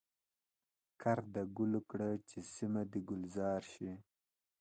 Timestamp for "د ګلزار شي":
2.91-3.91